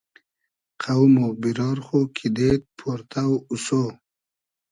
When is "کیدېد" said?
2.15-2.61